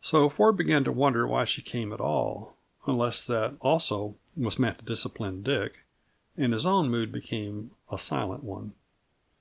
[0.00, 2.56] So Ford began to wonder why she came at all
[2.88, 5.84] unless that, also, was meant to discipline Dick
[6.36, 8.74] and his own mood became a silent one.